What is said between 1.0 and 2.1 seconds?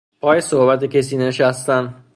نشستن